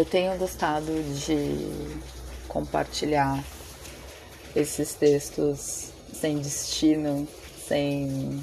[0.00, 0.90] Eu tenho gostado
[1.26, 1.68] de
[2.48, 3.44] compartilhar
[4.56, 5.88] esses textos
[6.18, 7.28] sem destino,
[7.68, 8.42] sem,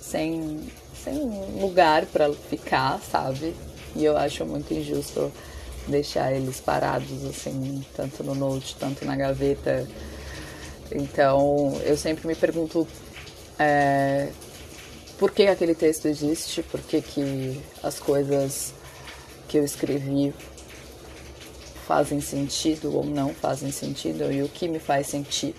[0.00, 0.60] sem,
[1.02, 1.18] sem
[1.60, 3.52] lugar para ficar, sabe?
[3.96, 5.32] E eu acho muito injusto
[5.88, 9.88] deixar eles parados assim, tanto no note, tanto na gaveta.
[10.92, 12.86] Então eu sempre me pergunto
[13.58, 14.30] é,
[15.18, 18.72] por que aquele texto existe, por que, que as coisas
[19.52, 20.32] que eu escrevi
[21.86, 25.54] fazem sentido ou não fazem sentido e o que me faz sentir.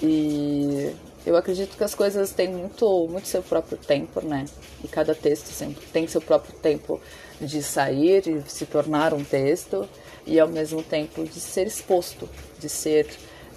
[0.00, 0.94] E
[1.26, 4.44] eu acredito que as coisas têm muito, muito seu próprio tempo, né?
[4.84, 7.00] E cada texto sempre tem seu próprio tempo
[7.40, 9.88] de sair e se tornar um texto
[10.24, 12.28] e ao mesmo tempo de ser exposto,
[12.60, 13.08] de ser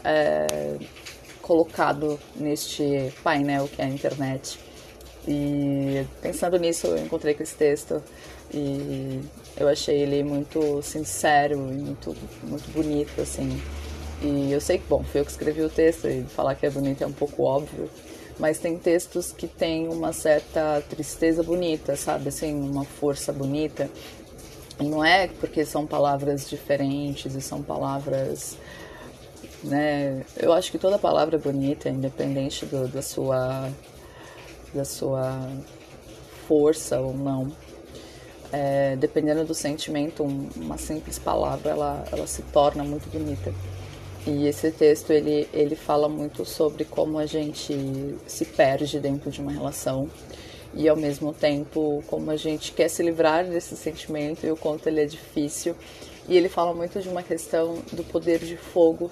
[0.03, 0.79] é,
[1.43, 4.57] colocado neste painel que é a internet.
[5.27, 8.01] E pensando nisso, eu encontrei com esse texto
[8.53, 9.21] e
[9.57, 13.59] eu achei ele muito sincero e muito, muito bonito, assim.
[14.21, 16.69] E eu sei que, bom, foi eu que escrevi o texto e falar que é
[16.69, 17.89] bonito é um pouco óbvio,
[18.39, 22.29] mas tem textos que têm uma certa tristeza bonita, sabe?
[22.29, 23.89] Assim, uma força bonita.
[24.79, 28.57] E não é porque são palavras diferentes e são palavras,
[29.63, 30.23] né?
[30.35, 33.69] Eu acho que toda palavra é bonita, independente do, da sua
[34.75, 35.49] da sua
[36.47, 37.51] força ou não.
[38.51, 43.53] É, dependendo do sentimento, uma simples palavra ela, ela se torna muito bonita.
[44.27, 49.39] E esse texto ele, ele fala muito sobre como a gente se perde dentro de
[49.39, 50.09] uma relação
[50.73, 54.87] e ao mesmo tempo como a gente quer se livrar desse sentimento e o quanto
[54.87, 55.75] ele é difícil.
[56.27, 59.11] E ele fala muito de uma questão do poder de fogo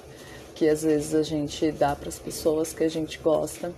[0.56, 3.72] que às vezes a gente dá para as pessoas que a gente gosta,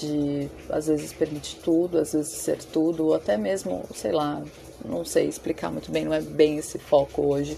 [0.00, 4.42] de às vezes permitir tudo, às vezes ser tudo, ou até mesmo, sei lá,
[4.84, 7.56] não sei explicar muito bem, não é bem esse foco hoje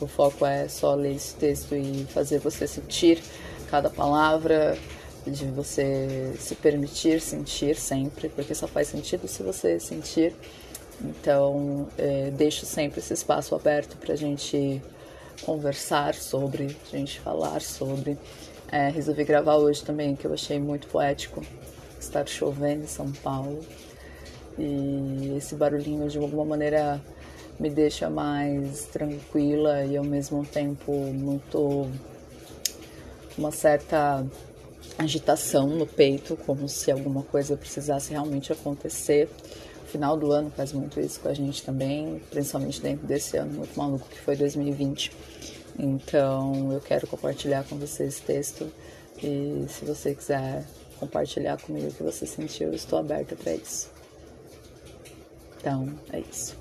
[0.00, 3.22] o foco é só ler esse texto e fazer você sentir
[3.70, 4.76] cada palavra,
[5.26, 10.34] de você se permitir sentir sempre, porque só faz sentido se você sentir.
[11.00, 14.80] Então, é, deixo sempre esse espaço aberto para a gente
[15.42, 18.18] conversar sobre, a gente falar sobre.
[18.74, 21.40] É, resolvi gravar hoje também, que eu achei muito poético,
[22.00, 23.60] estar chovendo em São Paulo.
[24.58, 27.00] E esse barulhinho, de alguma maneira,
[27.60, 31.88] me deixa mais tranquila e ao mesmo tempo muito
[33.38, 34.26] uma certa
[34.98, 39.28] agitação no peito, como se alguma coisa precisasse realmente acontecer.
[39.84, 43.52] O final do ano faz muito isso com a gente também, principalmente dentro desse ano
[43.52, 45.12] muito maluco que foi 2020.
[45.78, 48.70] Então eu quero compartilhar com você esse texto
[49.22, 50.64] e se você quiser
[50.98, 53.90] compartilhar comigo o que você sentiu, eu estou aberta para isso.
[55.58, 56.56] Então, é isso.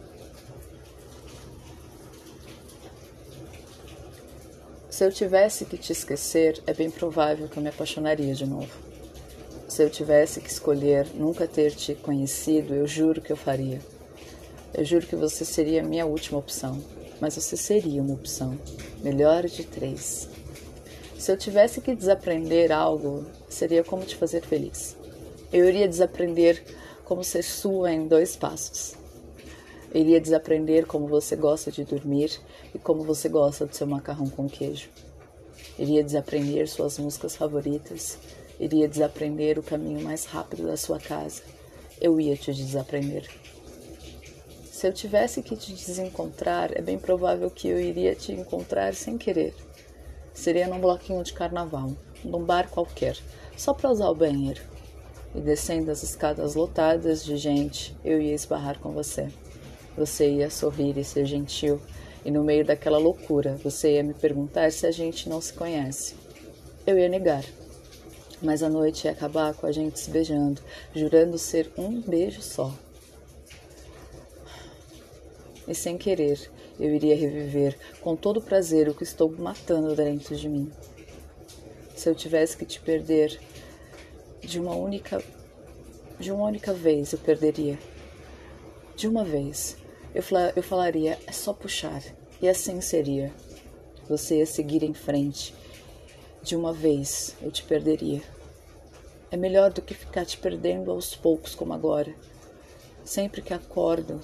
[4.90, 8.72] Se eu tivesse que te esquecer, é bem provável que eu me apaixonaria de novo.
[9.68, 13.82] Se eu tivesse que escolher nunca ter te conhecido, eu juro que eu faria.
[14.74, 16.82] Eu juro que você seria a minha última opção,
[17.24, 18.60] mas você seria uma opção,
[19.02, 20.28] melhor de três.
[21.18, 24.98] Se eu tivesse que desaprender algo, seria como te fazer feliz.
[25.50, 26.62] Eu iria desaprender
[27.06, 28.96] como ser sua em dois passos.
[29.96, 32.42] Iria desaprender como você gosta de dormir
[32.76, 34.90] e como você gosta do seu macarrão com queijo.
[35.80, 38.18] Iria desaprender suas músicas favoritas.
[38.60, 41.42] Iria desaprender o caminho mais rápido da sua casa.
[42.02, 43.30] Eu ia te desaprender.
[44.84, 49.18] Se eu tivesse que te desencontrar, é bem provável que eu iria te encontrar sem
[49.18, 49.56] querer.
[50.34, 53.18] Seria num bloquinho de carnaval, num bar qualquer,
[53.56, 54.62] só para usar o banheiro.
[55.34, 59.30] E descendo as escadas lotadas de gente, eu ia esbarrar com você.
[59.96, 61.80] Você ia sorrir e ser gentil,
[62.26, 66.14] e no meio daquela loucura você ia me perguntar se a gente não se conhece.
[66.86, 67.46] Eu ia negar.
[68.42, 70.62] Mas a noite ia acabar com a gente se beijando,
[70.94, 72.70] jurando ser um beijo só.
[75.68, 76.40] E sem querer,
[76.80, 80.72] eu iria reviver com todo prazer o que estou matando dentro de mim.
[81.96, 83.40] Se eu tivesse que te perder
[84.42, 85.24] de uma única
[86.20, 87.78] de uma única vez, eu perderia.
[88.96, 89.78] De uma vez,
[90.14, 90.24] eu,
[90.56, 92.02] eu falaria: é só puxar.
[92.42, 93.34] E assim seria.
[94.08, 95.56] Você ia seguir em frente.
[96.42, 98.22] De uma vez eu te perderia.
[99.32, 102.14] É melhor do que ficar te perdendo aos poucos como agora.
[103.04, 104.22] Sempre que acordo,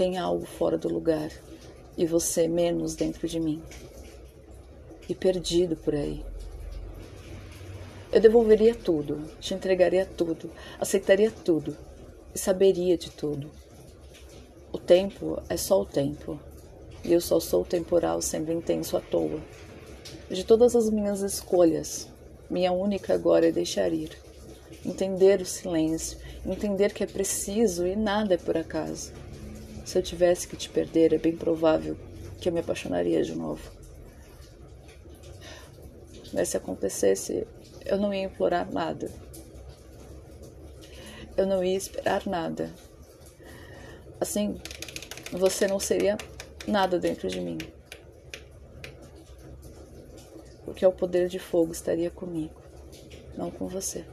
[0.00, 1.30] tem algo fora do lugar
[1.94, 3.62] e você menos dentro de mim.
[5.06, 6.24] E perdido por aí.
[8.10, 10.50] Eu devolveria tudo, te entregaria tudo,
[10.80, 11.76] aceitaria tudo
[12.34, 13.50] e saberia de tudo
[14.72, 16.40] O tempo é só o tempo,
[17.04, 19.38] e eu só sou temporal sempre intenso à toa.
[20.30, 22.08] De todas as minhas escolhas,
[22.48, 24.16] minha única agora é deixar ir.
[24.82, 29.12] Entender o silêncio, entender que é preciso e nada é por acaso.
[29.90, 31.96] Se eu tivesse que te perder, é bem provável
[32.40, 33.72] que eu me apaixonaria de novo.
[36.32, 37.44] Mas se acontecesse,
[37.84, 39.10] eu não ia implorar nada.
[41.36, 42.72] Eu não ia esperar nada.
[44.20, 44.60] Assim,
[45.32, 46.16] você não seria
[46.68, 47.58] nada dentro de mim.
[50.64, 52.62] Porque o poder de fogo estaria comigo,
[53.36, 54.04] não com você.